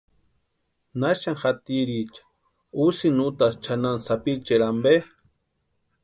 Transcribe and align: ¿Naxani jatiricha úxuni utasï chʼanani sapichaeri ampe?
¿Naxani 0.99 1.39
jatiricha 1.41 2.21
úxuni 2.83 3.21
utasï 3.27 3.57
chʼanani 3.63 4.03
sapichaeri 4.05 4.65
ampe? 4.71 4.93